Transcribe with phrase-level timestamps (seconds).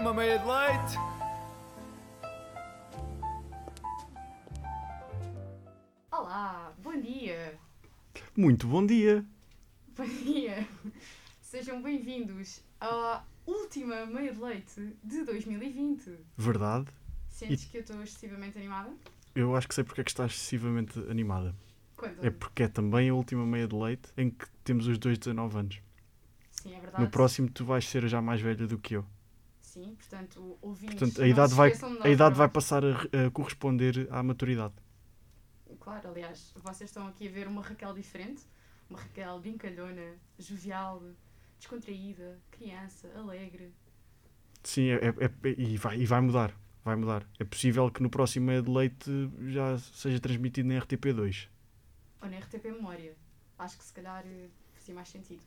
[0.00, 0.96] uma meia de leite.
[6.10, 7.58] Olá, bom dia.
[8.34, 9.22] Muito bom dia.
[9.94, 10.66] Bom dia.
[11.42, 16.16] Sejam bem-vindos à última meia de leite de 2020.
[16.34, 16.86] Verdade.
[17.28, 18.90] Sentes que eu estou excessivamente animada?
[19.34, 21.54] Eu acho que sei porque é que estás excessivamente animada.
[21.94, 22.26] Conta-me.
[22.26, 25.58] É porque é também a última meia de leite em que temos os dois 19
[25.58, 25.82] anos.
[26.52, 27.04] Sim, é verdade.
[27.04, 29.04] No próximo tu vais ser já mais velha do que eu.
[29.60, 30.98] Sim, portanto, ouvintes.
[30.98, 34.74] Portanto, a idade vai, nós, a idade vai passar a, a corresponder à maturidade.
[35.78, 38.42] Claro, aliás, vocês estão aqui a ver uma Raquel diferente.
[38.88, 41.02] Uma Raquel brincalhona, jovial,
[41.58, 43.72] descontraída, criança, alegre.
[44.64, 45.08] Sim, é, é-
[45.48, 46.52] é- e, vai, e vai mudar.
[46.84, 47.24] Vai mudar.
[47.38, 49.10] É possível que no próximo meia de leite
[49.48, 51.48] já seja transmitido na RTP2.
[52.22, 53.14] Ou na RTP Memória.
[53.58, 55.42] Acho que se calhar eh, fazia mais sentido.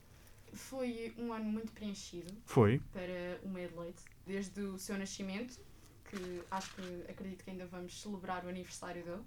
[0.53, 2.79] Foi um ano muito preenchido Foi?
[2.91, 5.59] para o meia de leite, desde o seu nascimento,
[6.09, 9.21] que acho que acredito que ainda vamos celebrar o aniversário dele.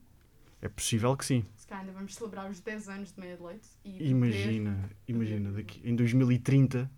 [0.63, 1.45] É possível que sim.
[1.57, 3.69] Se calhar ainda vamos celebrar os 10 anos de meia de leite.
[3.85, 6.91] E poder- Imagina, imagina, daqui, em 2030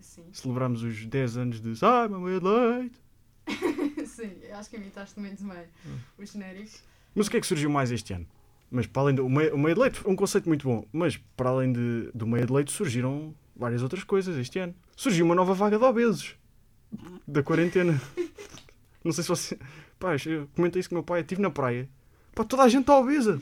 [0.00, 0.24] Sim.
[0.32, 3.00] celebramos os 10 anos de Sai, uma meia de leite.
[4.06, 5.98] Sim, acho que imitaste muito bem Hum.
[6.18, 6.78] o genérico.
[7.14, 8.26] Mas o que é que surgiu mais este ano?
[8.70, 10.84] Mas para além do o meio, o meio de leite, um conceito muito bom.
[10.92, 14.74] Mas para além de, do meio de leite surgiram várias outras coisas este ano.
[14.96, 16.36] Surgiu uma nova vaga de obesos
[17.26, 18.00] da quarentena.
[19.02, 19.58] Não sei se você.
[19.98, 21.20] Pá, eu comentei isso com o meu pai.
[21.20, 21.88] Estive na praia.
[22.34, 23.40] Pá, toda a gente está obesa.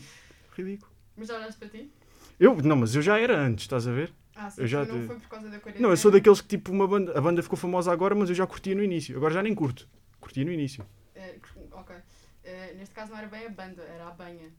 [0.56, 0.90] Ridículo.
[1.16, 1.90] Mas já olhaste para ti?
[2.38, 4.12] Eu, não, mas eu já era antes, estás a ver?
[4.34, 5.82] Ah, sim, Eu já não foi por causa da quarentena.
[5.82, 7.16] Não, eu sou daqueles que tipo uma banda.
[7.16, 9.16] A banda ficou famosa agora, mas eu já curtia no início.
[9.16, 9.88] Agora já nem curto.
[10.20, 10.84] Curtia no início.
[11.14, 11.36] Eh,
[11.70, 11.94] ok.
[12.42, 14.50] Eh, neste caso não era bem a banda, era a banha.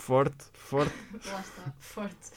[0.00, 0.94] Forte, forte.
[1.26, 2.30] Lá está, forte.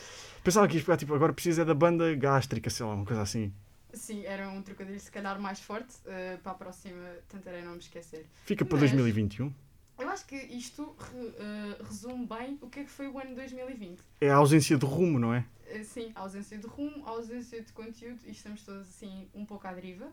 [0.43, 3.21] Pensava que ia pegar, tipo, agora precisa é da banda gástrica, sei lá, uma coisa
[3.21, 3.53] assim.
[3.93, 5.93] Sim, era um trocadilho se calhar mais forte.
[6.05, 8.25] eh, para a próxima tentarei não me esquecer.
[8.45, 9.53] Fica para Mas- 2021.
[9.99, 10.95] Eu acho que isto
[11.39, 13.99] eh, resume bem o que é que foi o ano 2020.
[14.19, 15.45] É a ausência de rumo, não é?
[15.67, 19.45] Eh, sim, a ausência de rumo, a ausência de conteúdo e estamos todos assim um
[19.45, 20.07] pouco à deriva.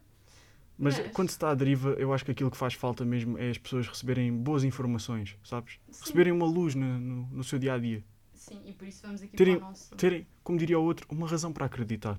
[0.83, 3.37] Mas Mas- quando se está à deriva, eu acho que aquilo que faz falta mesmo
[3.37, 5.75] é as pessoas receberem boas informações, sabes?
[5.91, 8.03] Sim, Receberem uma luz no, no, no seu dia a dia.
[8.33, 9.95] sim, e por isso vamos aqui Terem- para o nosso.
[9.97, 12.19] Terem, como diria o outro, uma razão para acreditar.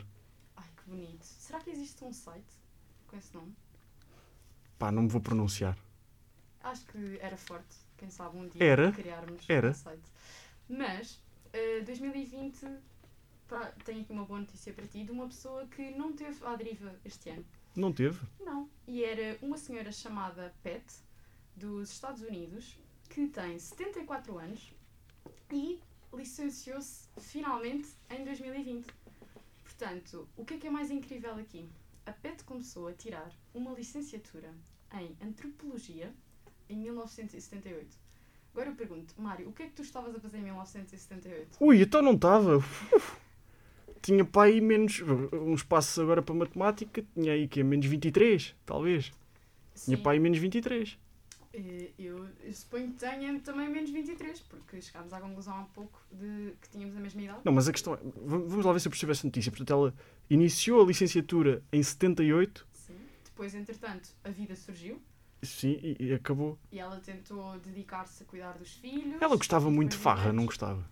[0.56, 1.24] Ai que bonito.
[1.24, 2.54] Será que existe um site
[3.08, 3.52] com esse nome?
[4.78, 5.76] Pá, não me vou pronunciar.
[6.64, 8.92] Acho que era forte, quem sabe um dia Era.
[8.92, 9.72] criarmos Era.
[9.72, 10.04] um site.
[10.70, 11.20] Mas
[11.52, 12.64] eh, 2020
[13.48, 16.56] pra- tenho aqui uma boa notícia para ti de uma pessoa que não teve à
[16.56, 17.44] deriva este ano.
[17.76, 18.20] Não teve?
[18.40, 18.70] Não.
[18.88, 20.84] E era uma senhora chamada Pat,
[21.56, 22.78] dos Estados Unidos,
[23.10, 24.74] que tem 74 anos
[25.52, 25.80] e
[26.14, 28.88] licenciou-se finalmente em 2020.
[29.64, 31.70] Portanto, o que é que é mais incrível aqui?
[32.06, 34.54] A Pat começou a tirar uma licenciatura
[34.94, 36.14] em Antropologia
[36.70, 37.98] em 1978.
[38.54, 41.58] Agora eu pergunto, Mário, o que é que tu estavas a fazer em 1978?
[41.60, 42.60] Ui, então não estava.
[44.02, 45.02] Tinha pá aí menos.
[45.34, 47.04] uns passos agora para matemática.
[47.14, 49.12] Tinha aí que é menos 23, talvez.
[49.76, 50.98] Tinha Sim, pá aí menos 23.
[51.54, 56.02] eh, eu, eu suponho que tenha também menos 23, porque chegámos à conclusão há pouco
[56.12, 57.40] de que tínhamos a mesma idade.
[57.44, 57.98] Não, mas a questão é.
[58.26, 59.52] vam- Vamos lá ver se eu percebo essa notícia.
[59.52, 59.94] Portanto, ela
[60.30, 62.66] iniciou a licenciatura em 78.
[62.74, 62.96] Sim.
[63.26, 65.02] Depois, entretanto, a vida surgiu
[65.44, 66.58] Sim, e, e acabou.
[66.72, 69.22] e ela tentou dedicar-se a cuidar dos filhos.
[69.22, 70.88] Ela gostava muito de farra, não gostava.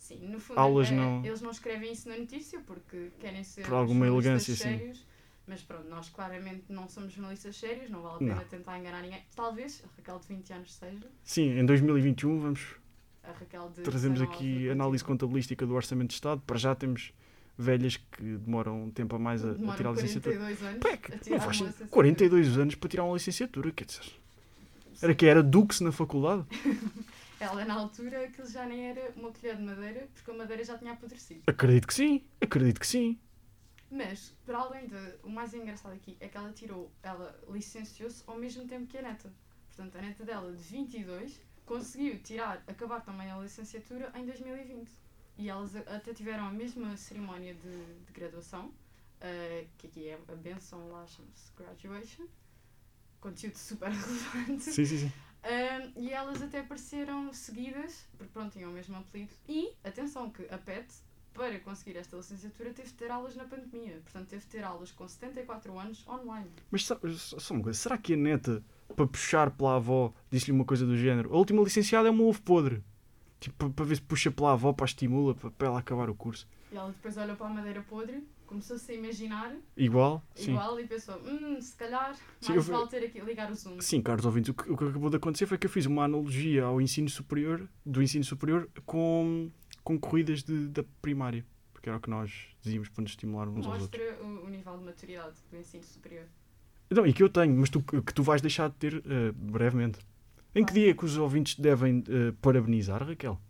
[0.00, 3.64] Sim, no fundo, Aulas eh, não- eles não escrevem isso na notícia porque querem ser
[3.66, 4.62] Por alguma elegância, sim.
[4.62, 5.04] sérios.
[5.46, 8.44] Mas pronto, nós claramente não somos jornalistas sérios, não vale a pena Não.
[8.44, 9.20] tentar enganar ninguém.
[9.36, 12.60] Talvez a Raquel de 20 anos seja, Sim, em 2021 vamos
[13.84, 16.40] trazemos 19 aqui análise contabilística do Orçamento de Estado.
[16.46, 17.12] Para já temos
[17.58, 20.36] velhas que demoram um tempo a mais a, a tirar a licenciatura.
[20.36, 21.66] 42 anos é que a não faz uma sentido.
[21.66, 21.88] licenciatura.
[21.90, 24.02] 42 anos para tirar uma licenciatura, quer dizer.
[25.02, 25.16] Era Sim.
[25.16, 26.44] que era Dux na faculdade?
[27.40, 30.76] Ela, na altura, aquilo já nem era uma colher de madeira, porque a madeira já
[30.76, 31.42] tinha apodrecido.
[31.46, 33.18] Acredito que sim, acredito que sim.
[33.90, 35.14] Mas, para além de.
[35.22, 36.92] O mais engraçado aqui é que ela tirou.
[37.02, 39.32] Ela licenciou-se ao mesmo tempo que a neta.
[39.68, 44.90] Portanto, a neta dela, de 22, conseguiu tirar, acabar também a licenciatura em 2020.
[45.38, 48.70] E elas até tiveram a mesma cerimónia de, de graduação,
[49.18, 52.26] eh, que aqui é a benção, lá chama-se graduation.
[53.18, 54.64] Conteúdo super relevante.
[54.64, 55.12] Sim, sim, sim.
[55.42, 59.32] Ahm, e elas até apareceram seguidas, porque pronto, tinham o mesmo apelido.
[59.48, 60.86] E, atenção, que a PET,
[61.32, 64.00] para conseguir esta licenciatura, teve de ter aulas na pandemia.
[64.02, 66.50] Portanto, teve de ter aulas com 74 anos online.
[66.70, 66.98] Mas só,
[67.50, 68.62] uma coisa, será que a neta,
[68.94, 71.32] para puxar pela avó, disse-lhe uma coisa do género?
[71.32, 72.82] A última licenciada é uma ovo podre.
[73.38, 76.46] Tipo, para, ver se puxa pela avó, para a estimula, para, ela acabar o curso.
[76.70, 80.50] E ela depois olhou para a madeira podre, começou-se a imaginar Igual, sim.
[80.50, 83.80] igual e pensou, hum, se calhar Sim, mais vale ter aqui, ligar o zoom.
[83.80, 86.04] Sim, caros ouvintes, o que, o que acabou de acontecer foi que eu fiz uma
[86.04, 89.48] analogia ao ensino superior, do ensino superior com,
[89.84, 91.46] com corridas de, da primária.
[91.72, 94.02] Porque era o que nós dizíamos para nos estimular uns aos outros.
[94.02, 96.26] Mostra o, o nível de maturidade do ensino superior.
[96.90, 100.00] Não, e que eu tenho, mas tu, que tu vais deixar de ter eh, brevemente.
[100.52, 103.40] Em que dia é que os ouvintes devem eh, parabenizar, Raquel?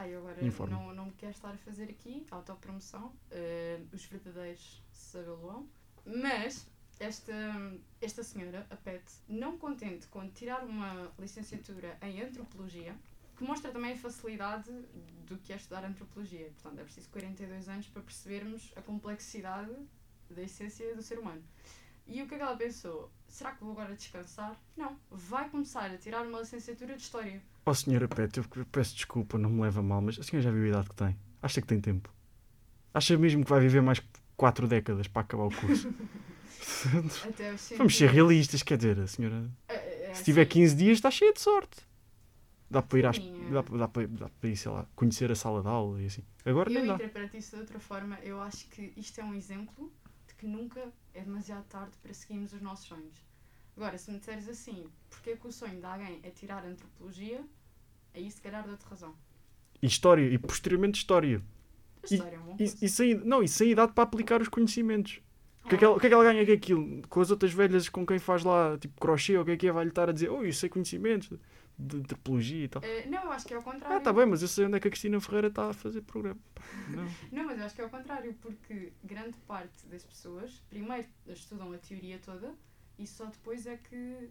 [0.00, 0.72] Ai, agora Informe.
[0.72, 3.12] não, não me quero estar a fazer aqui autopromoção.
[3.30, 5.68] eh, os verdadeiros sabê-lo-ão.
[6.06, 6.66] Mas
[6.98, 7.34] esta,
[8.00, 12.96] esta senhora, a Pet, não contente com tirar uma licenciatura em antropologia,
[13.36, 14.70] que mostra também a facilidade
[15.26, 16.50] do que é estudar antropologia.
[16.54, 19.74] Portanto, é preciso 42 anos para percebermos a complexidade
[20.30, 21.42] da essência do ser humano.
[22.06, 23.12] E o que é que ela pensou?
[23.30, 24.54] Será que vou agora descansar?
[24.76, 24.96] Não.
[25.10, 27.40] Vai começar a tirar uma licenciatura de História.
[27.64, 30.64] Oh, senhora Pet, eu peço desculpa, não me leva mal, mas a senhora já viu
[30.64, 31.16] a idade que tem?
[31.42, 32.12] Acha que tem tempo?
[32.92, 34.02] Acha mesmo que vai viver mais
[34.36, 35.88] 4 décadas para acabar o curso?
[37.78, 38.08] Vamos ser 100.
[38.08, 39.48] realistas, quer dizer, a senhora.
[39.68, 40.50] É- é Se tiver assim.
[40.50, 41.88] 15 dias, está cheia de sorte.
[42.70, 43.50] Dá para ir, às, Minha.
[43.50, 46.22] dá, dá, para, dá para ir, sei lá, conhecer a sala de aula e assim.
[46.44, 46.94] Agora Eu nem dá.
[46.94, 48.18] interpreto isso de outra forma.
[48.22, 49.92] Eu acho que isto é um exemplo
[50.40, 53.22] que nunca é demasiado tarde para seguirmos os nossos sonhos.
[53.76, 57.44] Agora, se me disseres assim, porque é que o sonho de alguém é tirar antropologia,
[58.14, 59.14] aí se calhar dou-te razão.
[59.82, 61.42] E história, e posteriormente história.
[62.02, 62.84] A E- história é um bom E, curso.
[62.84, 65.20] e sem, não, e sem idade para aplicar os conhecimentos.
[65.64, 67.02] O que, é que Ah, ela, o que é que ela ganha com aquilo?
[67.08, 69.66] Com as outras velhas com quem faz lá, tipo, crochê, ou o que é que
[69.68, 69.72] é?
[69.72, 71.30] Vai-lhe estar a dizer, oh, eu sei conhecimentos
[71.80, 72.82] de antropologia e tal.
[72.84, 73.96] eh, não, eu acho que é ao contrário.
[73.96, 76.02] Ah, tá bem, mas eu sei onde é que a Cristina Ferreira está a fazer
[76.02, 76.40] programa.
[76.88, 77.04] Não.
[77.32, 81.72] Não, mas eu acho que é ao contrário, porque grande parte das pessoas primeiro estudam
[81.72, 82.54] a teoria toda
[82.98, 84.30] e só depois é que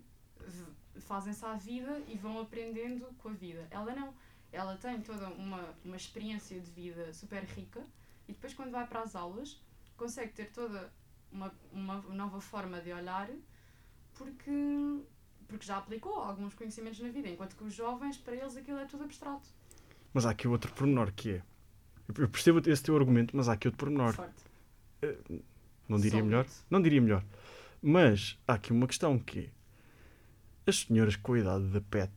[1.00, 3.68] fazem-se à vida e vão aprendendo com a vida.
[3.72, 4.14] Ela não.
[4.52, 7.82] Ela tem toda uma, uma experiência de vida super rica
[8.28, 9.62] e depois, quando vai para as aulas,
[9.98, 10.92] consegue ter toda
[11.32, 13.30] uma, uma nova forma de olhar
[14.14, 14.52] porque,
[15.50, 18.86] porque já aplicou alguns conhecimentos na vida, enquanto que os jovens, para eles, aquilo é
[18.86, 19.50] tudo abstrato.
[20.14, 21.42] Mas há aqui outro pormenor que é.
[22.18, 24.14] Eu percebo esse teu argumento, mas há aqui outro pormenor.
[24.14, 24.44] Forte.
[25.88, 26.46] Não diria melhor?
[26.70, 27.24] Não diria melhor.
[27.82, 29.50] Mas há aqui uma questão que é.
[30.68, 32.12] As senhoras com a idade da pet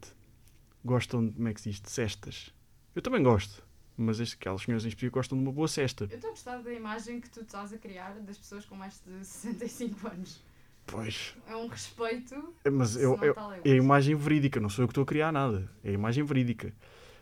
[0.85, 2.53] gostam de, como é que se diz, de cestas.
[2.95, 3.63] Eu também gosto.
[3.97, 6.05] Mas as- aquelas senhoras em específico gostam de uma boa cesta.
[6.05, 9.01] Eu estou a gostar da imagem que tu estás a criar das pessoas com mais
[9.07, 10.41] de 65 anos.
[10.87, 11.35] Pois.
[11.49, 12.55] É um respeito.
[12.71, 15.33] Mas eu, eu- está é a imagem verídica, não sou eu que estou a criar
[15.33, 15.71] nada.
[15.83, 16.75] É a imagem verídica.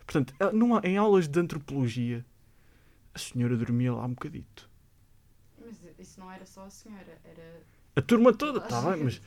[0.05, 2.25] Portanto, não há- em aulas de antropologia,
[3.15, 4.69] a senhora dormia lá um bocadito.
[5.65, 7.63] Mas isso não era só a senhora, era.
[7.95, 9.21] A turma toda, está bem, mas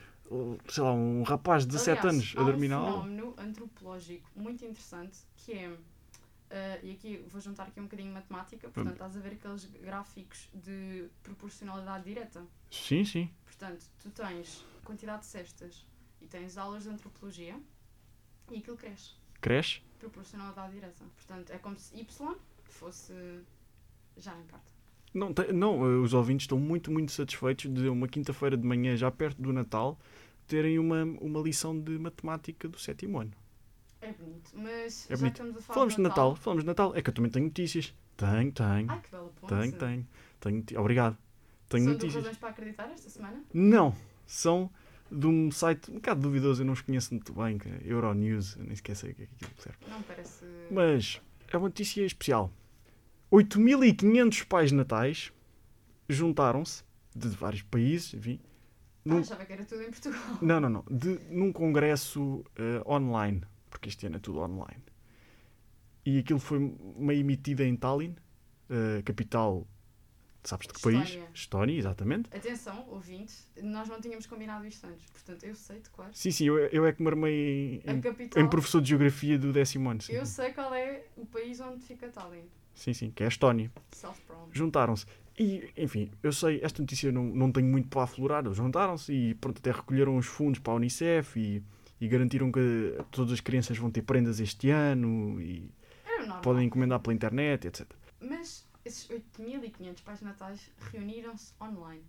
[0.68, 2.92] sei lá, um rapaz de 17 Aliás, anos a dormir um na aula.
[3.04, 5.72] fenómeno antropológico muito interessante que é.
[6.54, 9.66] Ah, e aqui vou juntar aqui um bocadinho de matemática, portanto, estás a ver aqueles
[9.66, 12.46] gráficos de proporcionalidade direta.
[12.70, 13.28] Sim, sim.
[13.44, 15.84] Portanto, tu tens quantidade de cestas
[16.22, 17.60] e tens aulas de antropologia
[18.52, 19.14] e aquilo cresce.
[19.42, 19.82] Cresce.
[19.98, 21.04] Proporcionalidade direta.
[21.16, 22.06] Portanto, é como se y
[22.66, 23.14] fosse
[24.16, 24.72] já em parte.
[25.12, 29.10] Não, não, uh, os ouvintes estão muito, muito satisfeitos de uma quinta-feira de manhã, já
[29.10, 30.00] perto do Natal,
[30.46, 33.34] terem uma, uma lição de matemática do sétimo ano.
[34.04, 35.34] É bonito, mas É bonito.
[35.34, 36.96] estamos a falar Falamos de de Natal, falamos de Natal.
[36.96, 37.94] É que eu também tenho notícias.
[38.18, 39.54] Tenho, tenho, Ai, que bela ponte.
[39.56, 39.72] tenho,
[40.42, 40.64] tenho.
[40.64, 41.18] tenho Obrigado.
[41.70, 42.16] Tenho São notícias.
[42.24, 43.42] razões para acreditar esta semana?
[43.54, 43.96] Não,
[44.28, 44.70] são
[45.12, 48.56] de um site um bocado duvidoso, eu não os conheço muito bem, que é Euronews,
[48.58, 49.78] eu nem sequer sei o que é que aquilo serve.
[49.88, 50.46] Não parece.
[50.70, 52.52] Mas é uma notícia especial.
[53.32, 55.32] 8.500 pais natais
[56.08, 56.84] juntaram-se,
[57.16, 58.50] de vários países, enfim, Ah,
[59.06, 60.22] num, achava que era tudo em Portugal.
[60.42, 63.42] não, não, não, de, num congresso eh, online,
[63.84, 64.82] porque este ano é tudo online.
[66.06, 66.60] E aquilo foi
[66.98, 68.16] meio emitido em Tallinn,
[68.70, 69.68] eh, capital,
[70.44, 71.20] sabes de que país?
[71.34, 71.78] Estónia.
[71.78, 72.30] Exatamente.
[72.34, 76.08] Atenção, ouvintes, nós não tínhamos combinado isto antes, portanto eu sei de cor.
[76.14, 78.42] Sim, sim, eu, eu é que me armei em, capital.
[78.42, 80.02] em professor de geografia do décimo ano.
[80.02, 82.46] Sim, Eu sei qual é o país onde fica Tallinn.
[82.74, 83.70] sim, sim, que é a Estónia.
[84.54, 85.06] Juntaram-se.
[85.38, 88.46] E, enfim, eu sei, esta notícia não, não tenho muito para aflorar.
[88.46, 91.64] Eles juntaram-se e pronto, até recolheram os fundos para a Unicef e,
[92.04, 95.72] e garantiram que todas as crianças vão ter prendas este ano e
[96.42, 97.90] podem encomendar pela internet, etc.
[98.20, 102.04] Mas esses 8.500 pais natais reuniram-se online.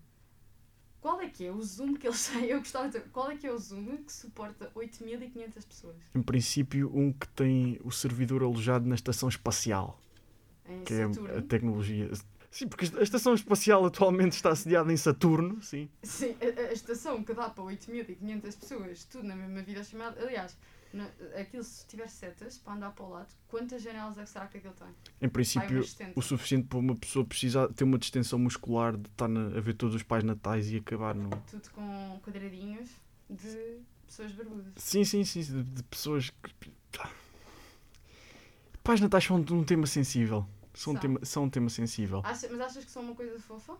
[1.00, 2.46] Qual é que é o Zoom que eles têm?
[2.46, 6.22] Eu gostava de saber, qual é que é o Zoom que suporta 8.500 pessoas Em
[6.22, 10.02] princípio, um que tem o servidor alojado na estação espacial,
[10.68, 11.38] em que é Saturno?
[11.38, 12.10] a tecnologia.
[12.54, 15.88] Sim, porque a estação espacial atualmente está sediada em Saturno, sim.
[16.04, 20.22] Sim, a, a estação que dá para 8.500 pessoas, tudo na mesma vida chamada.
[20.22, 20.56] Aliás,
[20.92, 24.46] Na- aquilo, se tiver setas para andar para o lado, quantas janelas é que será
[24.46, 24.86] que aquilo tem?
[25.20, 26.12] Em princípio, umas 70.
[26.14, 29.74] o suficiente para uma pessoa precisar ter uma distensão muscular de estar na- a ver
[29.74, 31.30] todos os pais natais e acabar no.
[31.50, 32.88] Tudo com quadradinhos
[33.28, 34.72] de pessoas barbudas.
[34.76, 36.70] Sim, sim, sim, de, de pessoas que.
[38.84, 40.46] Pais natais são um tema sensível.
[40.74, 41.00] São um São.
[41.00, 42.20] tema, são um tema sensível.
[42.24, 43.76] Acha- mas achas que são uma coisa fofa?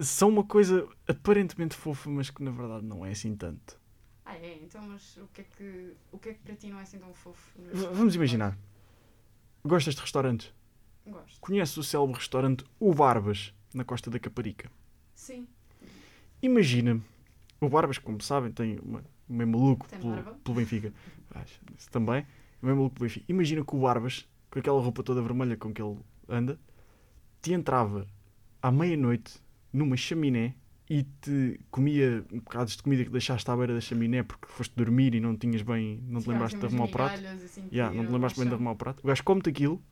[0.00, 3.80] São uma coisa aparentemente fofa, mas que na verdade não é assim tanto.
[4.26, 4.54] Ah, é?
[4.62, 6.98] Então, mas o que é que, o que, é que para ti não é assim
[6.98, 7.58] tão fofo?
[7.92, 8.56] vamos imaginar.
[9.64, 10.52] Gostas de restaurantes?
[11.06, 11.40] Gosto.
[11.40, 14.70] Conheces o célebre restaurante O Barbas, na Costa da Caparica?
[15.14, 15.46] Sim.
[16.42, 17.00] Imagina,
[17.60, 20.92] o Barbas, como sabem, tem uma, um meio maluco pelo, pelo Benfica.
[21.34, 21.60] Acho,
[21.90, 22.26] também.
[22.62, 23.24] Um meio maluco pelo Benfica.
[23.28, 25.98] Imagina que o Barbas, com aquela roupa toda vermelha com que ele
[26.28, 26.58] anda,
[27.42, 28.06] te entrava
[28.62, 29.34] à meia-noite
[29.72, 30.54] numa chaminé
[30.88, 34.74] e te comia um bocado de comida que deixaste à beira da chaminé porque foste
[34.76, 37.26] dormir e não tinhas bem, não te lembraste de arrumar o prato.
[37.26, 39.00] assim, Yeah, não te lembraste bem de arrumar o prato.
[39.02, 39.82] O gajo come-te aquilo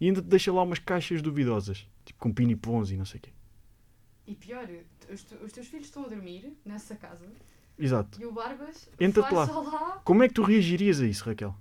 [0.00, 3.22] e ainda te deixa lá umas caixas duvidosas, tipo com pinipons e não sei o
[3.22, 3.30] quê.
[4.26, 4.68] E pior,
[5.12, 7.26] os, te- os teus filhos estão a dormir nessa casa
[7.78, 8.20] Exato.
[8.20, 9.60] e o Barbas Entra-te vai lá.
[9.62, 10.00] lá.
[10.04, 11.54] Como é que tu reagirias a isso, Raquel?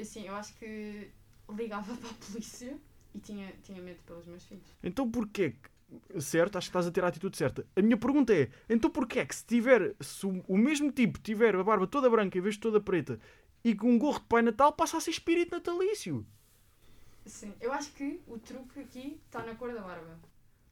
[0.00, 1.08] Assim, eu acho que
[1.52, 2.76] ligava para a polícia
[3.14, 4.66] e tinha, tinha medo pelos meus filhos.
[4.82, 5.74] Então porquê que...
[6.20, 7.64] Certo, acho que estás a ter a atitude certa.
[7.76, 11.20] A minha pergunta é, então porquê é que se tiver, se o, o mesmo tipo
[11.20, 13.20] tiver a barba toda branca em vez de toda preta
[13.62, 16.26] e com um gorro de Pai Natal, passa a ser espírito natalício?
[17.24, 20.18] Sim, eu acho que o truque aqui está na cor da barba.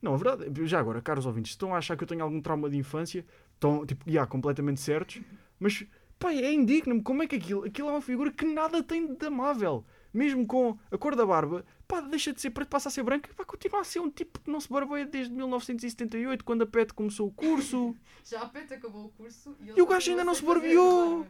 [0.01, 2.69] Não, a verdade, já agora, caros ouvintes, estão a achar que eu tenho algum trauma
[2.69, 5.21] de infância, estão, tipo, já, completamente certos,
[5.59, 5.85] mas,
[6.19, 9.25] pá, é indigno-me, como é que aquilo, aquilo é uma figura que nada tem de
[9.25, 9.85] amável.
[10.13, 13.29] Mesmo com a cor da barba, pá, deixa de ser preto, passa a ser branco,
[13.35, 16.93] vai continuar a ser um tipo que não se barbeia desde 1978, quando a PET
[16.93, 17.95] começou o curso.
[18.23, 21.25] Já a Peta acabou o curso e, ele E o gajo ainda não se barbeou.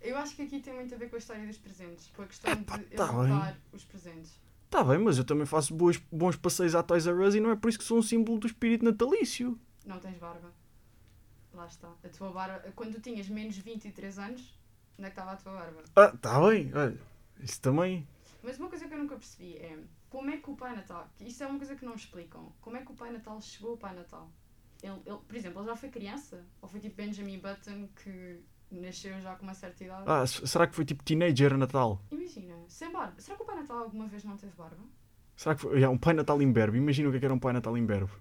[0.00, 2.26] Eu acho que aqui tem muito a ver com a história dos presentes, com a
[2.26, 4.38] questão Epá, de tá exaltar os presentes.
[4.70, 7.50] Tá bem, mas eu também faço boas, bons passeios à Toys R Us e não
[7.50, 9.58] é por isso que sou um símbolo do espírito natalício.
[9.84, 10.52] Não tens barba.
[11.54, 11.88] Lá está.
[12.04, 14.54] A tua barba, quando tu tinhas menos de 23 anos,
[14.98, 15.82] onde é que estava a tua barba?
[15.96, 17.00] Ah, tá bem, olha,
[17.40, 18.06] isso também.
[18.42, 19.78] Mas uma coisa que eu nunca percebi é
[20.08, 22.52] como é que o Pai Natal, que isso é uma coisa que não me explicam,
[22.60, 24.30] como é que o Pai Natal chegou ao Pai Natal?
[24.82, 26.44] Ele, ele, por exemplo, ele já foi criança?
[26.60, 28.40] Ou foi tipo Benjamin Button que
[28.70, 30.04] nasceu já com uma certa idade?
[30.06, 32.00] Ah, será que foi tipo teenager Natal?
[32.10, 33.20] Imagina, sem barba.
[33.20, 34.84] Será que o Pai Natal alguma vez não teve barba?
[35.34, 35.74] Será que foi?
[35.74, 36.78] Yeah, um Pai Natal imberbe.
[36.78, 38.12] Imagina o que é que era um Pai Natal imberbe.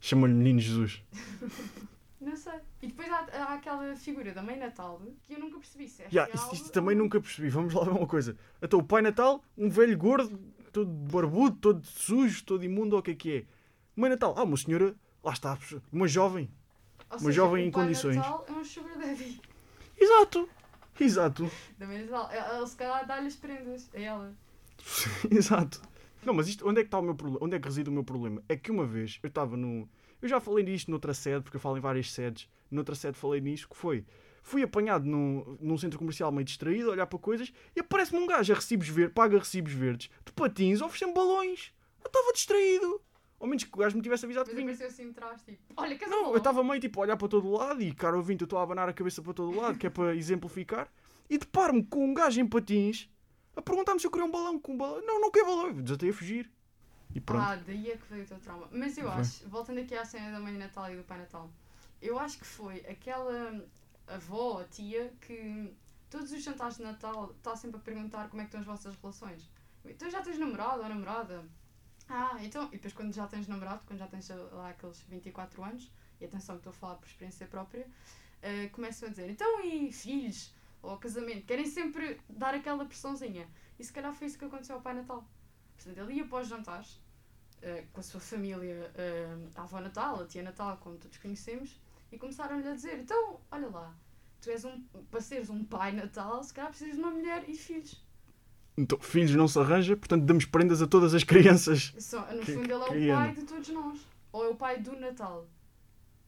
[0.00, 1.02] Chama-lhe Menino Jesus.
[2.20, 2.60] Não sei.
[2.82, 6.08] E depois há, há aquela figura da Mãe Natal que eu nunca percebi se é
[6.12, 7.48] Yeah, real ou também nunca percebi.
[7.48, 8.36] Vamos lá ver uma coisa.
[8.60, 10.38] Então, o Pai Natal, um velho gordo,
[10.70, 13.44] todo barbudo, todo sujo, todo imundo, ou o que é que é?
[13.96, 15.58] Mãe Natal, ah, uma senhora, lá está,
[15.90, 16.50] uma jovem.
[17.10, 18.16] Ou uma seja, jovem o em Pai condições.
[18.16, 19.40] Natal é um sugar daddy
[19.98, 20.48] Exato,
[20.98, 22.30] exato, da Mãe Natal.
[22.32, 24.34] Ele se calhar dá-lhe as prendas a ela.
[25.30, 25.80] exato.
[26.24, 27.44] Não, mas isto, onde é que está o meu problema?
[27.44, 28.42] Onde é que reside o meu problema?
[28.48, 29.88] É que uma vez eu estava no.
[30.22, 32.48] Eu já falei nisto noutra sede, porque eu falo em várias sedes.
[32.70, 34.04] Noutra sede falei nisso, que foi.
[34.42, 38.26] Fui apanhado num, num centro comercial meio distraído, a olhar para coisas, e aparece-me um
[38.26, 41.72] gajo a recibos verdes, paga recibos verdes, de patins, oferecendo balões.
[42.02, 43.00] Eu estava distraído.
[43.38, 44.86] Ao menos que o gajo me tivesse avisado que Depois vinha.
[44.86, 47.28] apareceu assim de trás, tipo, olha, que Não, eu estava meio tipo a olhar para
[47.28, 49.56] todo o lado e, caro ouvinte, eu estou a abanar a cabeça para todo o
[49.60, 50.92] lado, que é para exemplificar,
[51.28, 53.08] e deparo-me com um gajo em patins
[53.56, 55.00] a perguntar-me se eu queria um balão com um balão.
[55.04, 55.66] Não, não quero balão.
[55.68, 56.50] Eu desatei a fugir.
[57.14, 57.42] E pronto.
[57.42, 58.68] Ah, daí é que veio o teu trauma.
[58.70, 59.20] Mas eu Foi.
[59.20, 61.50] acho, voltando aqui à cena da Mãe Natal e do Pai Natal,
[62.00, 63.64] eu acho que foi aquela
[64.06, 65.72] avó ou tia que
[66.08, 68.96] todos os jantares de Natal está sempre a perguntar como é que estão as vossas
[69.00, 69.48] relações.
[69.84, 71.44] Então já tens namorado ou namorada?
[72.08, 72.66] Ah, então.
[72.68, 75.90] E depois quando já tens namorado, quando já tens lá aqueles 24 anos,
[76.20, 77.86] e atenção que estou a falar por experiência própria,
[78.42, 80.52] eh, começam a dizer, então e filhos?
[80.82, 81.44] Ou casamento?
[81.46, 83.46] Querem sempre dar aquela pressãozinha.
[83.78, 85.26] E se calhar foi isso que aconteceu ao Pai Natal.
[85.82, 87.00] Portanto, ele ia para os jantares
[87.62, 91.78] eh, com a sua família, eh, a avó Natal, a tia Natal, como todos conhecemos,
[92.12, 93.94] e começaram-lhe a dizer: então, olha lá,
[94.40, 97.56] tu és um, para seres um pai Natal, se calhar precisas de uma mulher e
[97.56, 98.02] filhos.
[98.76, 101.92] Então, filhos não se arranja, portanto damos prendas a todas as crianças.
[101.98, 104.00] Só, no Que- fundo, ele é o pai de todos nós.
[104.32, 105.46] Ou é o pai do Natal.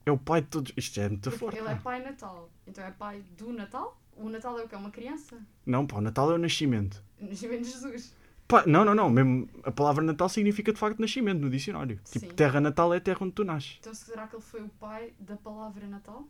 [0.05, 0.73] É o pai de todos.
[0.77, 1.59] Isto é muito forte.
[1.59, 2.51] ele é pai Natal.
[2.67, 3.99] Então é pai do Natal?
[4.17, 4.75] O Natal é o que?
[4.75, 5.41] É uma criança?
[5.65, 7.03] Não, pá, o Natal é o nascimento.
[7.19, 8.13] Nascimento de Jesus.
[8.53, 9.09] Pá, não, não, não.
[9.09, 11.99] Mesmo a palavra Natal significa de facto nascimento no dicionário.
[12.05, 12.35] Tipo, Sim.
[12.35, 13.79] terra natal é a terra onde tu nasces.
[13.81, 16.29] Então será que ele foi o pai da palavra Natal?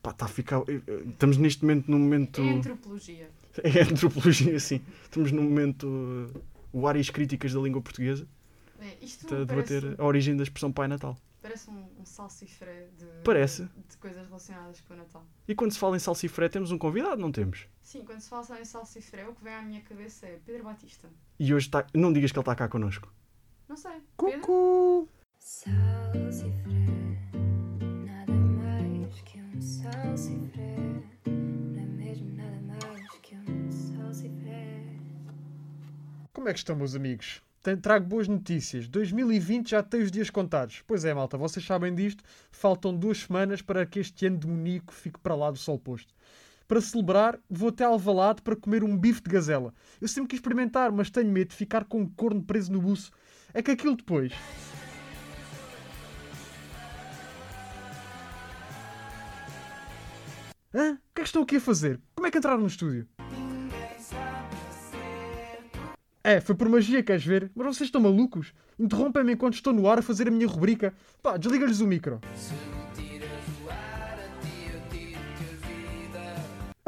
[0.00, 0.60] Pá, está a ficar.
[0.68, 2.40] eh, eh, Estamos neste momento num momento.
[2.40, 3.28] É antropologia.
[3.64, 4.80] É antropologia, assim.
[5.02, 5.84] Estamos num momento.
[5.88, 6.40] Uh,
[6.72, 8.24] o áreas críticas da língua portuguesa.
[8.78, 9.80] É, isto Está a parece...
[9.80, 11.18] debater a origem da expressão Pai Natal.
[11.42, 13.64] Parece um, um salsifré de, Parece.
[13.88, 15.26] de coisas relacionadas com o Natal.
[15.48, 17.66] E quando se fala em salsifré, temos um convidado, não temos?
[17.82, 21.08] Sim, quando se fala em salsifré, o que vem à minha cabeça é Pedro Batista.
[21.38, 21.86] E hoje está.
[21.94, 23.12] Não digas que ele está cá connosco.
[23.68, 24.02] Não sei.
[24.16, 25.08] Cucu!
[25.38, 26.86] Salsifré,
[28.04, 30.76] nada mais que um salsifré.
[31.26, 34.82] Não é mesmo nada mais que um salsifré.
[36.32, 37.40] Como é que estão, meus amigos?
[37.82, 38.88] Trago boas notícias.
[38.88, 40.82] 2020 já tem os dias contados.
[40.86, 42.24] Pois é, malta, vocês sabem disto.
[42.50, 46.14] Faltam duas semanas para que este ano demoníaco fique para lá do sol posto.
[46.68, 49.72] Para celebrar, vou até Alvalade para comer um bife de gazela.
[49.98, 53.10] Eu sempre quis experimentar, mas tenho medo de ficar com um corno preso no buço.
[53.54, 54.34] É que aquilo depois...
[60.74, 60.92] Hã?
[60.92, 61.98] O que é que estão aqui a fazer?
[62.14, 63.08] Como é que entraram no estúdio?
[66.22, 67.50] É, foi por magia, queres ver?
[67.54, 68.52] Mas vocês estão malucos?
[68.78, 70.92] Interrompem-me enquanto estou no ar a fazer a minha rubrica.
[71.22, 72.20] Pá, desliga-lhes o micro.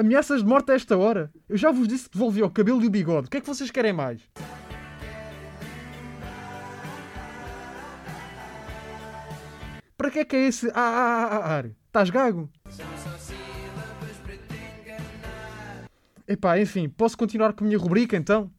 [0.01, 1.31] Ameaças de morte a esta hora?
[1.47, 3.27] Eu já vos disse que devolvi o cabelo e o bigode.
[3.27, 4.23] O que é que vocês querem mais?
[9.99, 11.67] Para que é que é esse ah, ah, ah, ar?
[11.87, 12.49] Estás gago?
[16.27, 18.51] Epá, enfim, posso continuar com a minha rubrica então?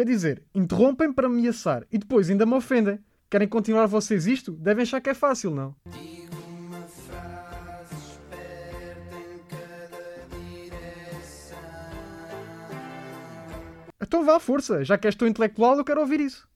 [0.00, 2.98] Quer dizer, interrompem para me ameaçar e depois ainda me ofendem.
[3.28, 4.52] Querem continuar vocês isto?
[4.52, 5.76] Devem achar que é fácil, não?
[14.00, 14.82] Então vá, força.
[14.82, 16.48] Já que és tão intelectual, eu quero ouvir isso.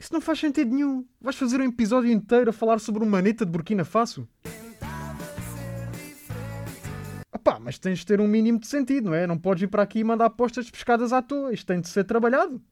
[0.00, 1.06] Isso não faz sentido nenhum.
[1.20, 4.28] Vais fazer um episódio inteiro a falar sobre uma maneta de Burkina Faso?
[7.50, 9.26] Opá, mas tens de ter um mínimo de sentido, não é?
[9.26, 11.52] Não podes vir para aqui e mandar apostas pescadas à toa.
[11.52, 12.62] Isto tem de ser trabalhado.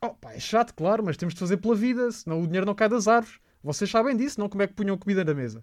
[0.00, 2.88] Opa, é chato, claro, mas temos de fazer pela vida, senão o dinheiro não cai
[2.88, 3.38] das árvores.
[3.62, 4.48] Vocês sabem disso, não?
[4.48, 5.62] Como é que punham comida na mesa?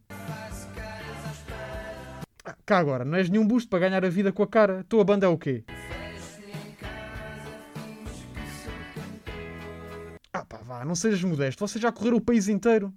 [2.46, 4.86] Ah, cá agora, não és nenhum busto para ganhar a vida com a cara.
[4.88, 5.64] Tua banda é o quê?
[10.32, 11.68] Ah pá, vá, não sejas modesto.
[11.68, 12.94] Vocês já correram o país inteiro.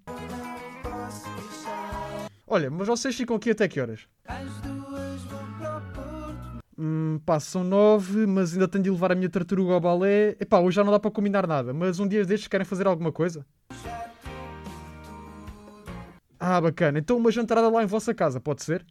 [2.55, 4.07] Olha, mas vocês ficam aqui até que horas?
[6.77, 10.37] Hum, pá, são nove, mas ainda tenho de levar a minha tartaruga ao balé.
[10.39, 13.11] Epá, hoje já não dá para combinar nada, mas um dia destes querem fazer alguma
[13.11, 13.47] coisa?
[16.39, 16.99] Ah, bacana.
[16.99, 18.85] Então uma jantarada lá em vossa casa, pode ser?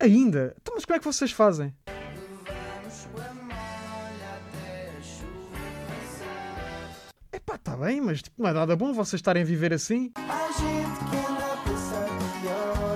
[0.00, 0.56] Ainda?
[0.62, 1.74] Então, mas como é que vocês fazem?
[7.66, 10.12] Epá, tá bem, mas tipo, não é nada bom vocês estarem a viver assim.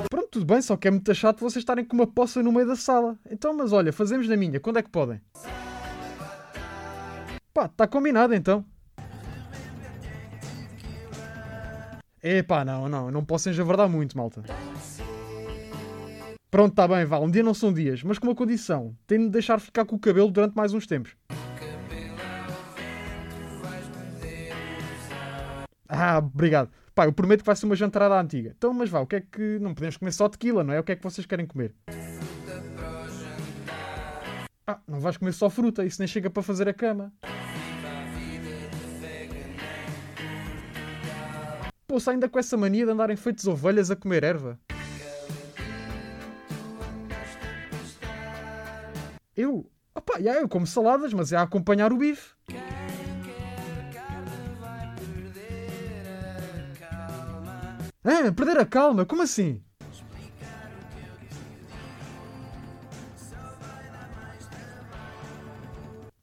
[0.09, 2.67] Pronto, tudo bem, só que é muito chato vocês estarem com uma poça no meio
[2.67, 3.19] da sala.
[3.29, 5.21] Então, mas olha, fazemos na minha, quando é que podem?
[7.53, 8.65] Pá, tá combinado então.
[12.23, 14.45] Epá, não, não, não posso enjavardar muito, malta.
[16.51, 18.95] Pronto, tá bem, vá, um dia não são dias, mas com uma condição.
[19.07, 21.17] Tenho de deixar ficar com o cabelo durante mais uns tempos.
[26.03, 26.71] Ah, obrigado.
[26.95, 28.55] Pá, eu prometo que vai ser uma jantarada antiga.
[28.57, 29.59] Então, mas vá, o que é que.
[29.59, 30.81] Não podemos comer só tequila, não é?
[30.81, 31.75] O que é que vocês querem comer?
[34.67, 37.13] Ah, não vais comer só fruta, isso nem chega para fazer a cama.
[41.87, 44.59] Poxa, ainda com essa mania de andarem feitos ovelhas a comer erva.
[49.37, 49.71] Eu?
[49.95, 52.31] Opa, já, eu como saladas, mas é a acompanhar o bife.
[58.05, 59.05] Ah, perder a calma?
[59.05, 59.63] Como assim?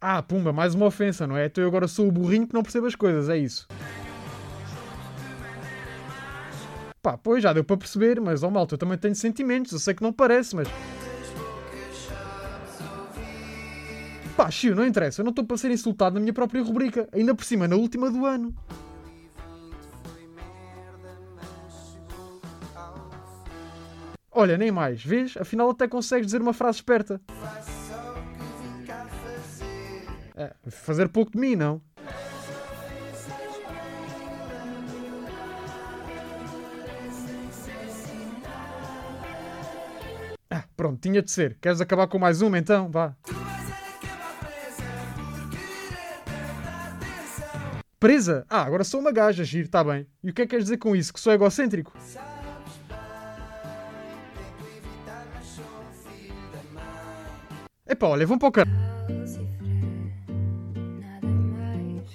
[0.01, 1.45] Ah, pumba, mais uma ofensa, não é?
[1.45, 3.67] Então eu agora sou o burrinho que não percebe as coisas, é isso.
[7.01, 9.93] Pá, pois já deu para perceber, mas ó malta, eu também tenho sentimentos, eu sei
[9.93, 10.67] que não parece, mas.
[14.35, 17.33] Pá, Chiu, não interessa, eu não estou para ser insultado na minha própria rubrica, ainda
[17.33, 18.53] por cima, na última do ano.
[24.39, 25.35] Olha, nem mais, vês?
[25.35, 27.19] Afinal até consegues dizer uma frase esperta.
[30.35, 31.81] É, fazer pouco de mim, não?
[40.51, 41.57] Ah, Pronto, tinha de ser.
[41.59, 42.91] Queres acabar com mais uma então?
[42.91, 43.15] Vá.
[47.99, 48.45] Presa?
[48.47, 50.05] Ah, agora sou uma gaja, giro, está bem.
[50.23, 51.11] E o que é que queres dizer com isso?
[51.11, 51.91] Que sou egocêntrico?
[57.87, 58.77] Epá, olha, vão para o caralho.
[59.27, 59.71] Salsifré,
[60.99, 62.11] nada mais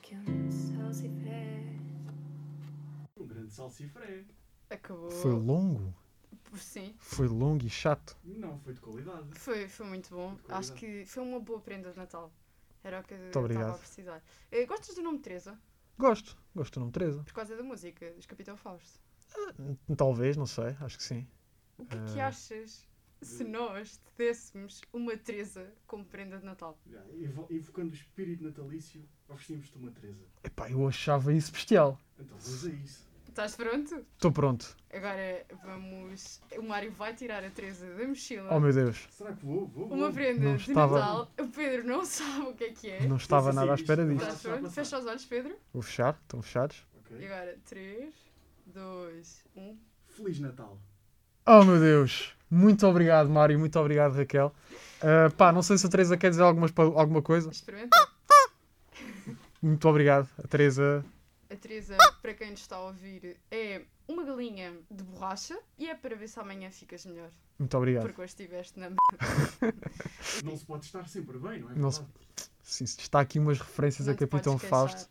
[0.00, 1.78] que um é um salsifré.
[3.20, 4.24] Grande salsifré.
[4.68, 5.10] Acabou.
[5.10, 5.94] Foi longo.
[6.54, 8.16] Sim, Foi longo e chato.
[8.24, 9.26] Não, foi de qualidade.
[9.38, 10.36] foi, foi muito bom.
[10.48, 12.30] Acho que foi uma boa prenda de Natal.
[12.84, 14.22] Era o que eu estava a precisar.
[14.50, 15.58] Eh, gostas do nome Teresa?
[15.98, 16.36] Gosto.
[16.54, 17.22] Gosto do nome Teresa.
[17.22, 19.00] Por causa da música, dos Capitão Fausto.
[19.96, 20.76] Talvez, não sei.
[20.80, 21.26] Acho que sim.
[21.82, 22.86] O que é que achas
[23.20, 26.78] se nós te dessemos uma Teresa como prenda de Natal?
[27.50, 30.24] Invocando o espírito natalício, oferecemos-te uma Teresa.
[30.44, 31.98] Epá, eu achava isso bestial.
[32.18, 33.12] Então vamos a isso.
[33.28, 33.94] Estás pronto?
[34.14, 34.76] Estou pronto.
[34.92, 36.38] Agora vamos.
[36.58, 38.52] O Mário vai tirar a Teresa da mochila.
[38.54, 39.08] Oh meu Deus.
[39.10, 39.66] Será que vou?
[39.68, 39.96] Vou, vou.
[39.96, 41.32] uma prenda Não de estava- Natal.
[41.40, 43.06] O Pedro não sabe o que é que é.
[43.06, 44.26] Não estava sim, nada à sim, espera isto- disto.
[44.26, 44.62] Estás pronto?
[44.64, 44.74] passar.
[44.74, 45.56] Fecha os olhos, Pedro.
[45.72, 46.18] Vou fechar.
[46.22, 46.86] Estão fechados.
[46.94, 47.26] E Ok.
[47.26, 48.14] agora, 3,
[48.66, 49.78] 2, 1.
[50.08, 50.78] Feliz Natal.
[51.46, 52.32] Oh meu Deus.
[52.50, 53.58] Muito obrigado, Mário.
[53.58, 54.54] Muito obrigado, Raquel.
[55.00, 57.50] Ah, pá, não sei se a Teresa quer dizer algumas, alguma coisa.
[57.50, 57.96] Experimenta.
[59.60, 60.28] Muito obrigado.
[60.42, 61.04] A Teresa.
[61.50, 65.94] A Teresa, para quem nos está a ouvir, é uma galinha de borracha e é
[65.94, 67.30] para ver se amanhã ficas melhor.
[67.58, 68.02] Muito obrigado.
[68.04, 68.90] Porque hoje estiveste na.
[70.44, 71.74] Não se pode estar sempre bem, não é?
[71.74, 72.02] Não se-?
[72.62, 74.58] Sim, está aqui umas referências Não a Capitão.
[74.58, 75.08] Fausto.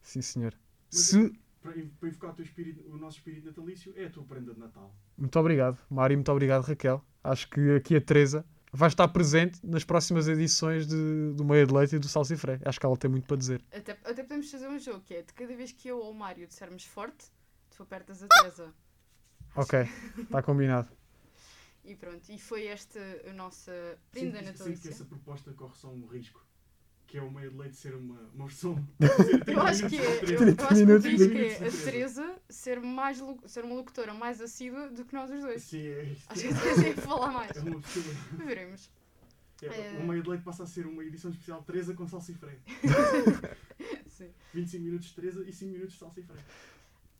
[0.00, 0.54] Sim, senhor.
[0.92, 1.38] Mas- Se...
[1.72, 4.94] Para, invocar o, teu espírito, o nosso espírito natalício, é a tua prenda de Natal.
[5.16, 6.16] Muito obrigado, Mário.
[6.16, 7.04] Muito obrigado, Raquel.
[7.24, 11.72] Acho que aqui a Teresa vai estar presente nas próximas edições de, do Meia de
[11.74, 12.60] Leite e do Salsifré.
[12.64, 13.64] Acho que ela tem muito para dizer.
[13.72, 16.14] Até, até podemos fazer um jogo que é de cada vez que eu ou o
[16.14, 17.26] Mário dissermos forte,
[17.74, 18.72] tu apertas a Teresa.
[19.58, 19.78] Ok,
[20.18, 20.90] está combinado.
[21.82, 23.72] E pronto, e foi esta a nossa
[24.10, 24.90] prenda Sinto, que- sinto que natalícia.
[24.90, 26.45] essa proposta corre só um risco.
[27.06, 28.84] Que é o meio de leite ser uma, uma versão.
[29.46, 32.80] Eu acho que é, eu, eu 30 acho que o de- é a Teresa ser,
[32.80, 35.62] mais, ser uma locutora mais assídua do que nós os dois.
[35.62, 36.24] Sim, é isto.
[36.32, 37.56] Acho que a Teresa ia falar mais.
[37.56, 38.04] É uma pessoa.
[38.44, 38.90] Veremos.
[39.62, 39.98] É, É.
[40.00, 42.58] O meio de leite passa a ser uma edição especial Teresa com salsifré.
[44.08, 44.30] Sim.
[44.54, 46.36] 25 minutos de Teresa e 5 minutos de salsifré.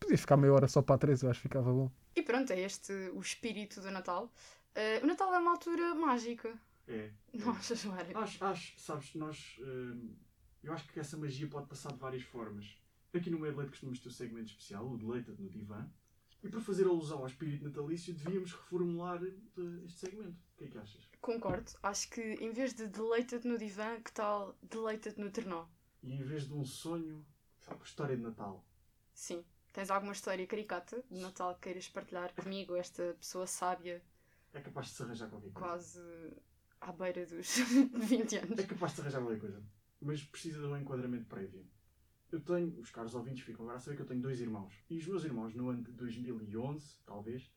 [0.00, 1.90] Podia ficar meia hora só para a Teresa, eu acho que ficava bom.
[2.14, 4.30] E pronto, é este o espírito do Natal.
[4.74, 6.52] Eh, o Natal é uma altura mágica.
[6.88, 7.10] É.
[7.58, 8.16] Achas, Mário?
[8.18, 9.56] Acho, acho, sabes, nós.
[9.60, 10.14] hum,
[10.62, 12.76] eu acho que essa magia pode passar de várias formas.
[13.14, 15.88] Aqui no meio de leite costumamos ter o segmento especial, o de leite no divã.
[16.42, 20.36] E para fazer alusão ao espírito natalício, devíamos reformular eh, este segmento.
[20.54, 21.08] O que é que achas?
[21.20, 21.72] Concordo.
[21.82, 25.66] Acho que em vez de deleita-te no divã, que tal deleita-te no ternó?
[26.02, 27.24] E em vez de um sonho,
[27.60, 28.64] sabe, história de Natal.
[29.14, 29.44] Sim.
[29.72, 34.02] Tens alguma história caricata de Natal que queiras partilhar comigo, esta pessoa sábia,
[34.52, 35.66] É capaz de se arranjar qualquer coisa.
[35.68, 36.00] quase
[36.80, 37.56] à beira dos
[37.94, 38.58] 20 anos?
[38.58, 39.62] É capaz de arranjar qualquer coisa.
[40.00, 41.66] Mas precisa de um enquadramento prévio.
[42.30, 44.74] Eu tenho, os caros ouvintes ficam agora a saber que eu tenho dois irmãos.
[44.90, 47.50] E os meus irmãos, no ano de 2011, talvez,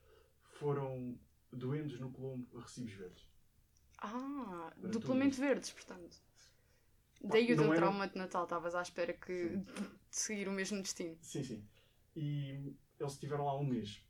[0.44, 1.20] foram
[1.52, 3.28] doentes no Colombo a recibos verdes.
[4.02, 6.22] Ah, Para duplamente verdes, portanto.
[7.22, 9.66] Daí o teu trauma de Natal, estavas à espera que de
[10.10, 11.18] seguir o mesmo destino.
[11.22, 11.68] Sim, sim.
[12.16, 14.02] E eles estiveram lá um mês.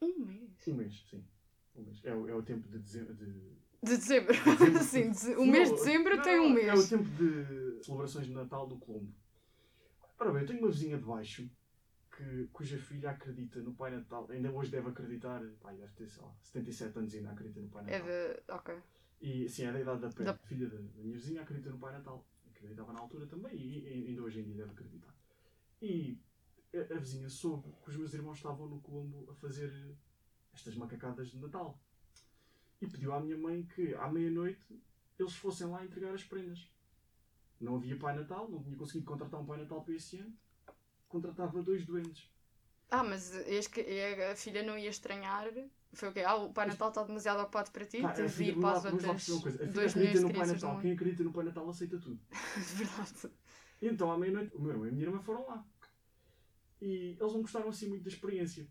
[0.00, 0.68] Um mês.
[0.68, 1.26] Um mês, sim.
[1.74, 2.00] Um mês.
[2.04, 3.14] É, o- é o tempo de dezembro.
[3.14, 3.56] De...
[3.82, 4.32] De dezembro.
[4.32, 4.82] Dezembro.
[4.84, 6.88] Sim, deze- o mês de dezembro não, tem um É o mês.
[6.88, 9.12] tempo de celebrações de Natal do Colombo.
[10.18, 11.48] Ora bem, eu tenho uma vizinha de baixo
[12.16, 14.26] que, cuja filha acredita no Pai Natal.
[14.30, 15.42] Ainda hoje deve acreditar.
[15.60, 18.08] Pai, deve ter, sei lá, 77 anos e ainda acredita no Pai É Natal.
[18.08, 18.52] de.
[18.52, 18.82] Ok.
[19.20, 20.24] E sim, é da idade da Pé.
[20.24, 22.26] Da- filha da, da minha vizinha acredita no Pai Natal.
[22.50, 25.14] Acreditava na altura também e, e ainda hoje em dia deve acreditar.
[25.82, 26.18] E
[26.74, 29.70] a, a vizinha soube que os meus irmãos estavam no Colombo a fazer
[30.54, 31.78] estas macacadas de Natal.
[32.80, 34.60] E pediu à minha mãe que à meia-noite
[35.18, 36.70] eles fossem lá entregar as prendas.
[37.60, 40.34] Não havia Pai Natal, não tinha conseguido contratar um Pai Natal para esse ano.
[41.08, 42.30] Contratava dois doentes.
[42.90, 43.30] Ah, mas
[43.72, 45.46] que- é- a filha não ia estranhar.
[45.94, 46.20] Foi o quê?
[46.20, 48.76] Ah, o Pai Natal está demasiado ocupado para ti, Pá, de a filha- vir para
[48.76, 49.56] as outras uma coisa.
[49.56, 50.80] A filha 2 milhões acredita de no Pai Natal.
[50.80, 52.20] Quem acredita no Pai Natal aceita tudo.
[52.76, 53.34] Verdade.
[53.80, 55.66] Então, à meia-noite, o meu irmão e a minha irmã foram lá.
[56.80, 58.68] E eles não gostaram assim muito da experiência.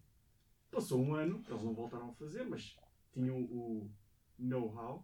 [0.69, 2.77] Passou um ano, eles não voltaram a fazer, mas
[3.15, 3.89] tinham o
[4.37, 5.03] know-how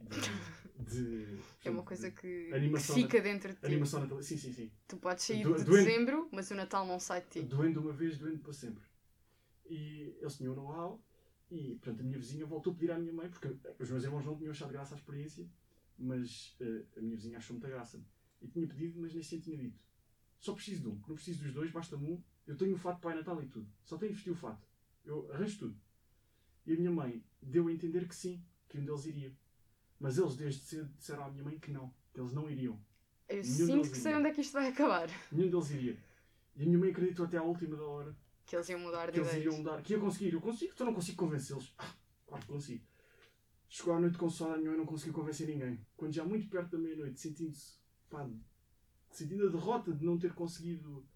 [0.00, 0.20] de,
[0.84, 3.66] de- É uma coisa que, que fica dentro de ti.
[3.66, 4.22] Animação natal.
[4.22, 4.70] Sim, sim, sim.
[4.86, 5.84] Tu podes sair Do- de doente.
[5.84, 7.42] dezembro, mas o Natal não sai de ti.
[7.42, 8.84] Doendo uma vez, doendo para sempre.
[9.68, 11.02] E eles tinham o know-how.
[11.50, 14.24] E, portanto, a minha vizinha voltou a pedir à minha mãe, porque os meus irmãos
[14.24, 15.48] não tinham achado graça à experiência,
[15.98, 18.00] mas eh, a minha vizinha achou muita graça.
[18.40, 19.78] E tinha pedido, mas nem sequer tinha dito.
[20.38, 22.22] Só preciso de um, que não preciso dos dois, basta-me um.
[22.46, 23.66] Eu tenho o fato de Pai Natal e tudo.
[23.84, 24.64] Só tenho de vestir o fato.
[25.04, 25.80] Eu arranjo tudo.
[26.68, 29.34] E a minha mãe deu a entender que sim, que um deles iria.
[29.98, 32.78] Mas eles desde cedo disseram à minha mãe que não, que eles não iriam.
[33.26, 34.18] Eu Nenhum sinto que sei iria.
[34.18, 35.08] onde é que isto vai acabar.
[35.32, 35.98] Nenhum deles iria.
[36.56, 39.12] E a minha mãe acreditou até à última da hora Que eles iam mudar de
[39.12, 39.46] que eles ideias.
[39.46, 39.82] iriam mudar.
[39.82, 40.34] Que ia conseguir.
[40.34, 41.74] Eu consigo, então não consigo convencê-los.
[41.78, 41.94] Ah,
[42.26, 42.84] claro que consigo.
[43.70, 45.80] Chegou à noite com sono, a minha mãe não conseguiu convencer ninguém.
[45.96, 47.76] Quando já muito perto da meia-noite, sentindo-se,
[48.10, 48.28] pá,
[49.10, 51.06] sentindo a derrota de não ter conseguido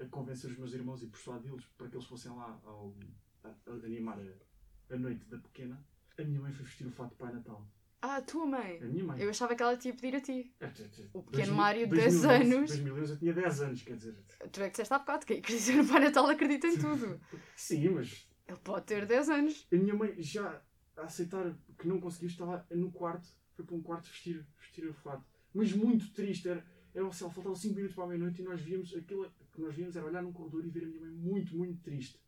[0.00, 2.94] a convencer os meus irmãos e persuadi-los para que eles fossem lá ao,
[3.42, 4.47] a, a animar a,
[4.90, 5.78] a noite da pequena,
[6.18, 7.66] a minha mãe foi vestir o fato de Pai Natal.
[8.00, 8.78] Ah, a tua mãe.
[8.80, 9.20] A minha mãe.
[9.20, 10.54] Eu achava que ela te ia pedir a ti.
[10.60, 12.70] É, é, é, O pequeno 2000, Mário, 2011, 10 anos.
[12.70, 14.14] 2011 eu tinha 10 anos, quer dizer.
[14.52, 17.20] Tu é que disseste há bocado que acredita no Pai Natal acredita em tudo.
[17.56, 19.66] Sim, mas Ele pode ter 10 anos.
[19.72, 20.62] A minha mãe, já
[20.96, 24.94] a aceitar que não conseguiu, estava no quarto, foi para um quarto vestir, vestir o
[24.94, 25.24] fato.
[25.52, 28.60] Mas muito triste, era, era o céu, faltavam 5 minutos para a meia-noite e nós
[28.60, 31.56] víamos, aquilo que nós víamos era olhar num corredor e ver a minha mãe muito,
[31.56, 32.20] muito triste.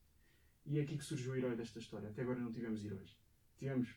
[0.71, 2.09] E é aqui que surgiu o herói desta história.
[2.09, 3.17] Até agora não tivemos heróis.
[3.59, 3.89] Tivemos.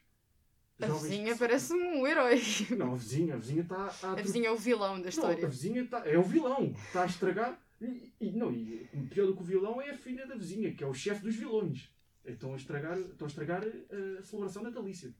[0.81, 2.41] A vizinha que- parece um herói.
[2.75, 4.11] Não, a vizinha, a vizinha está a.
[4.13, 5.47] A vizinha é o vilão da Não, a história.
[5.47, 5.99] vizinha está.
[6.07, 6.71] É o vilão.
[6.87, 7.61] Está a estragar.
[7.79, 10.83] E, e- não, e pior do que o vilão é a filha da vizinha, que
[10.83, 11.93] é o chefe dos vilões.
[12.25, 15.13] Estão a estragar, estão a, estragar eh, a celebração natalícia.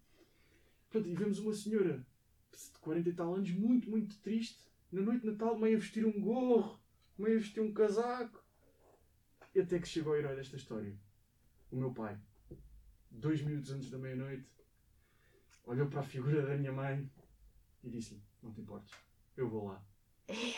[0.89, 2.04] Portanto, e vemos uma senhora
[2.52, 4.58] de 40 e tal anos, muito, muito triste,
[4.92, 6.80] na noite de Natal, meio a vestir um gorro,
[7.18, 8.42] meio a vestir um casaco.
[9.54, 10.96] E até que chegou o herói desta história.
[11.73, 12.15] O meu pai.
[13.09, 14.45] Dois minutos antes da meia-noite,
[15.65, 17.09] olhou para a figura da minha mãe
[17.83, 18.93] e disse-lhe: Não te importes,
[19.36, 19.83] eu vou lá.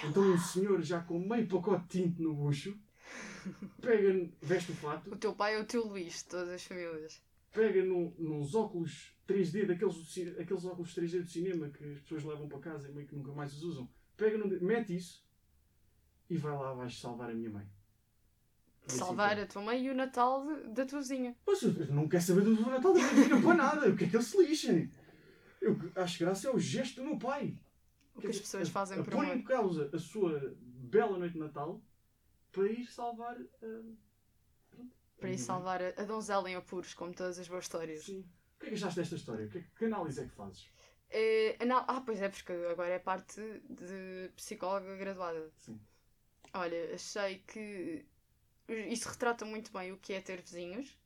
[0.03, 2.77] Então um senhor já com meio pacote de tinto no bucho,
[3.81, 7.21] pega, veste o fato, O teu pai é o teu Luís, de todas as famílias.
[7.53, 9.95] pega num, nos óculos 3D, daqueles,
[10.37, 13.31] aqueles óculos 3D do cinema que as pessoas levam para casa e meio que nunca
[13.31, 15.25] mais os usam, pega num, de- mete isso
[16.29, 17.65] e vai lá abaixo salvar a minha mãe.
[18.87, 21.35] Salvar a tua mãe e o Natal de- da tua vizinha.
[21.45, 24.15] Mas eu não quero saber do Natal da minha filha para nada, eu quero que
[24.17, 24.91] eles se lixem.
[25.61, 27.57] Eu acho graça é o gesto do meu pai.
[28.13, 29.43] O que as pessoas fazem por Põe em amor.
[29.45, 31.81] causa a sua bela noite de Natal
[32.51, 33.35] para ir salvar.
[33.63, 33.83] ah,
[35.19, 38.03] Para ir salvar a, a donzela em apuros, como todas as boas histórias.
[38.03, 38.19] Sim.
[38.55, 39.47] O que é que achaste desta história?
[39.47, 40.69] Que, que análise é que fazes?
[41.09, 45.51] Eh, anal- Ah, pois é, porque agora é parte de psicóloga graduada.
[45.59, 45.79] Sim.
[46.53, 48.05] Olha, achei que
[48.67, 50.97] isto retrata muito bem o que é ter vizinhos.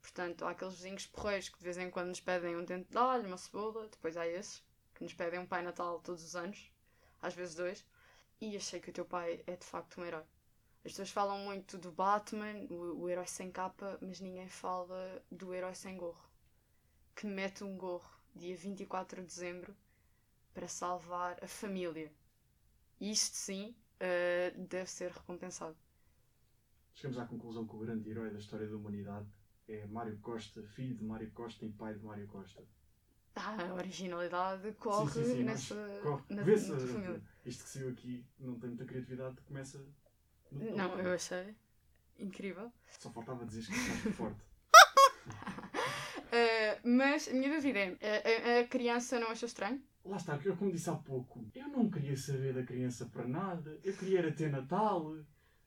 [0.00, 2.96] Portanto, há aqueles vizinhos porreiros que de vez em quando nos pedem um dente de
[2.98, 3.88] alho, uma cebola.
[3.88, 4.62] Depois há esses
[4.94, 6.70] que nos pedem um Pai Natal todos os anos,
[7.20, 7.84] às vezes dois.
[8.40, 10.22] E achei que o teu pai é de facto um herói.
[10.84, 15.52] As pessoas falam muito do Batman, o, o herói sem capa, mas ninguém fala do
[15.52, 16.24] herói sem gorro.
[17.16, 19.76] Que mete um gorro dia 24 de dezembro
[20.54, 22.12] para salvar a família.
[23.00, 25.76] Isto sim eh, deve ser recompensado.
[26.98, 29.24] Chegamos à conclusão que o grande herói da história da humanidade
[29.68, 32.60] é Mário Costa, filho de Mário Costa e pai de Mário Costa.
[33.36, 35.76] Ah, a originalidade corre sim, sim, nessa.
[35.76, 36.22] mas corre.
[36.30, 36.72] na, Vê-se,
[37.46, 39.78] isto que saiu aqui não tem muita criatividade, começa.
[40.50, 41.54] no- Não, eu achei
[42.18, 42.72] incrível.
[42.98, 44.40] Só faltava dizer que estás forte.
[46.30, 49.82] Eh, mas a minha dúvida é: a, a- a criança não achou estranho?
[50.04, 53.78] Lá está, eu como disse há pouco, eu não queria saber da criança para nada.
[53.82, 55.16] Eu queria era ter Natal.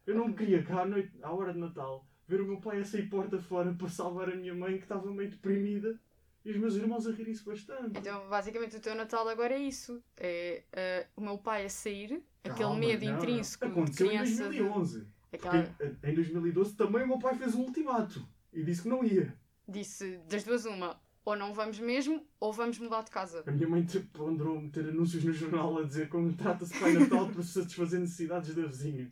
[0.06, 2.86] Eu não queria cá à, noite, à hora de Natal ver o meu pai a
[2.86, 6.00] sair porta fora para salvar a minha mãe que estava meio deprimida
[6.46, 8.00] e os meus irmãos a rirem-se bastante.
[8.00, 12.24] Então, basicamente, o teu Natal agora é isso: é eh, o meu pai a sair,
[12.44, 13.18] aquele Calma, medo não, não.
[13.20, 14.32] intrínseco de Aconteceu criança.
[14.32, 15.08] em de- 2011.
[15.32, 18.90] aquela- Porque em, em 2012 também o meu pai fez um ultimato e disse que
[18.90, 19.34] não ia.
[19.68, 23.44] disse das duas, uma: ou não vamos mesmo, ou vamos mudar de casa.
[23.46, 27.28] A minha mãe te- ponderou meter anúncios no jornal a dizer como trata-se Pai Natal
[27.30, 29.12] para satisfazer necessidades da vizinha.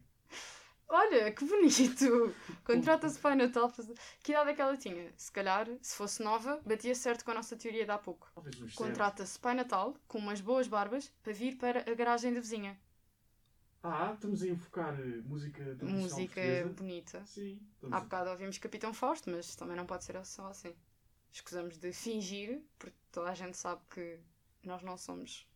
[0.89, 2.33] Olha, que bonito!
[2.65, 3.71] Contrata-se Pai Natal.
[4.23, 5.13] Que idade é que ela tinha?
[5.15, 8.31] Se calhar, se fosse nova, batia certo com a nossa teoria de há pouco.
[8.75, 12.79] Contrata-se Pai Natal com umas boas barbas para vir para a garagem da vizinha.
[13.83, 16.69] Ah, estamos a enfocar eh, música tradicional Música portuguesa.
[16.69, 17.25] bonita.
[17.25, 17.61] Sim.
[17.91, 20.75] Há a- bocado ouvimos Capitão Fausto, mas também não pode ser só assim.
[21.31, 24.19] Escusamos de fingir, porque toda a gente sabe que
[24.63, 25.47] nós não somos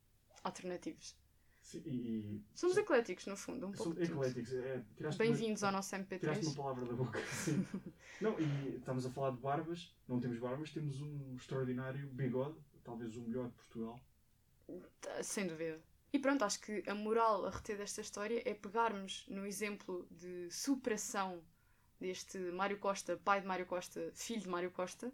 [0.44, 1.18] alternativos.
[1.64, 4.04] Sim, e, e- Somos ecléticos, no fundo, um pouco tudo.
[4.04, 4.54] ecléticos.
[4.54, 6.56] É, tiraste Bem-vindos uma- ao nosso Tiraste uma MP3.
[6.56, 7.20] palavra da boca.
[7.28, 7.66] Sim.
[8.22, 9.96] não, e estamos a falar de barbas.
[10.08, 12.58] Não temos barbas, temos um extraordinário bigode.
[12.84, 14.04] Talvez o melhor de Portugal.
[15.00, 15.82] Tá, Sem dúvida.
[16.12, 20.52] E pronto, acho que a moral a reter desta história é pegarmos no exemplo de
[20.52, 21.42] superação
[22.00, 25.12] deste Mário Costa, pai de Mário Costa, filho de Mário Costa,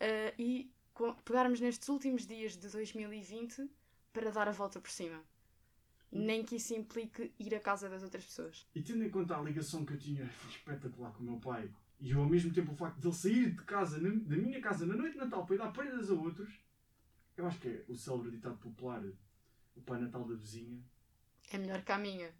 [0.00, 0.70] eh, e
[1.24, 3.70] pegarmos nestes últimos dias de 2020
[4.12, 5.22] para dar a volta por cima.
[6.16, 8.66] Nem que isso implique ir à casa das outras pessoas.
[8.74, 12.12] E tendo em conta a ligação que eu tinha espetacular com o meu pai, e
[12.12, 15.12] ao mesmo tempo o facto de ele sair de casa, da minha casa, na noite
[15.14, 16.52] de Natal para ir dar prendas a outros,
[17.36, 19.02] eu acho que é o célebre ditado popular,
[19.76, 20.78] o Pai Natal da vizinha.
[21.50, 22.30] É melhor que a minha.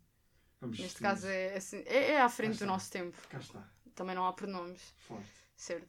[0.61, 1.03] Vamos Neste seguir.
[1.03, 3.17] caso é, assim, é, é à frente do nosso tempo.
[3.29, 4.95] Cá está, Também não há pronomes.
[5.07, 5.29] forte.
[5.57, 5.89] Certo.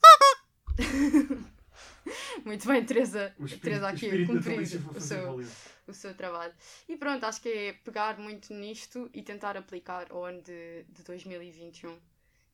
[2.45, 3.27] Muito bem, Teresa.
[3.39, 5.39] Espírito, Teresa aqui cumprir foi o seu,
[5.87, 6.53] o seu trabalho.
[6.87, 11.03] E pronto, acho que é pegar muito nisto e tentar aplicar ao ano de, de
[11.03, 11.99] 2021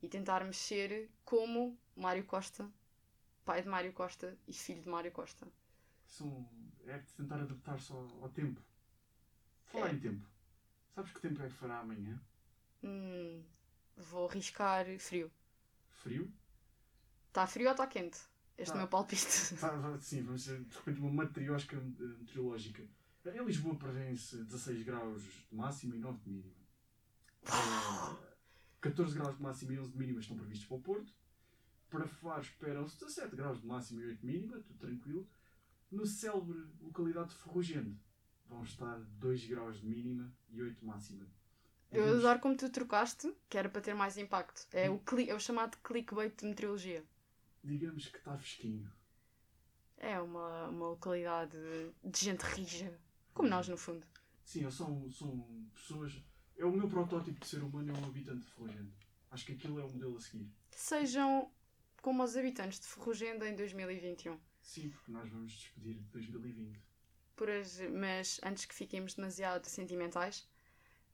[0.02, 2.68] e tentar mexer como Mário Costa,
[3.44, 5.46] pai de Mário Costa e filho de Mário Costa.
[6.06, 6.48] São,
[6.86, 8.60] é tentar adaptar-se ao, ao tempo.
[9.66, 9.92] Falar É.
[9.92, 10.26] em tempo.
[10.94, 12.20] Sabes que tempo é que fará amanhã?
[12.82, 13.42] Hum,
[13.96, 15.30] vou arriscar frio.
[15.90, 16.30] Frio?
[17.28, 18.18] Está frio ou está quente?
[18.56, 18.74] Este é Tá.
[18.74, 19.26] o meu palpite.
[19.60, 21.80] Tá, vai- sim, vamos ser de repente uma matriosca eh,
[22.18, 22.82] meteorológica.
[23.26, 26.54] Em Lisboa prevêem-se 16 graus de máxima e 9 de mínima.
[27.46, 28.16] Eh,
[28.80, 31.12] 14 graus de máxima e 11 de mínima estão previstos para o Porto.
[31.88, 35.28] Para Faro esperam-se 17 graus de máxima e 8 de mínima, tudo tranquilo.
[35.90, 37.96] No célebre localidade de Ferrugente
[38.46, 41.26] vão estar 2 graus de mínima e 8 de máxima.
[41.92, 44.66] Eu adoro como tu trocaste, que era para ter mais impacto.
[44.72, 47.04] É o, cli- é o chamado clickbait de meteorologia.
[47.64, 48.92] Digamos que está fresquinho.
[49.96, 51.56] É uma, uma localidade
[52.04, 52.96] de gente rija.
[53.32, 54.06] Como nós, no fundo.
[54.44, 56.22] Sim, são, são pessoas.
[56.56, 58.92] É o meu protótipo de ser humano, é um habitante de Ferrugente.
[59.30, 60.48] Acho que aquilo é o modelo a seguir.
[60.70, 61.50] Sejam
[62.02, 64.38] como os habitantes de Ferrugenda em 2021.
[64.62, 66.80] Sim, porque nós vamos despedir de 2020.
[67.34, 70.46] Por hoje, mas antes que fiquemos demasiado sentimentais,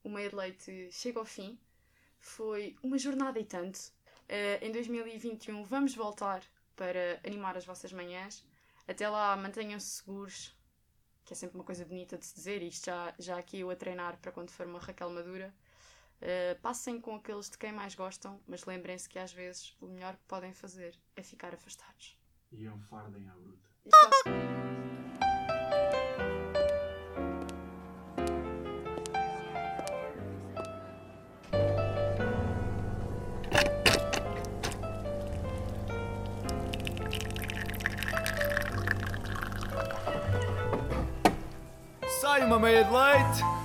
[0.03, 1.59] o meio de leite chega ao fim.
[2.19, 3.79] Foi uma jornada e tanto.
[4.33, 6.41] Eh, em 2021 vamos voltar
[6.77, 8.47] para animar as vossas manhãs.
[8.87, 10.57] Até lá, mantenham-se seguros,
[11.25, 12.63] que é sempre uma coisa bonita de se dizer.
[12.63, 15.53] Isto já, já aqui eu a treinar para quando for uma Raquel Madura.
[16.21, 20.15] Eh, passem com aqueles de quem mais gostam, mas lembrem-se que às vezes o melhor
[20.15, 22.17] que podem fazer é ficar afastados.
[22.53, 23.69] E enfardem à bruta.
[23.85, 25.00] Isto
[42.41, 43.60] é- Sai uma meia de leite.